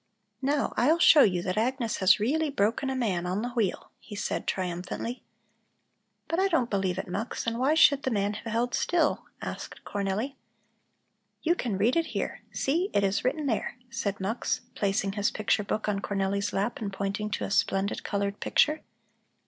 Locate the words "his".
15.11-15.29